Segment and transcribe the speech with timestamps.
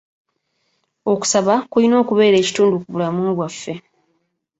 [1.11, 3.73] Okusaba kulina okubeera ekitundu ku bulamu bwaffe.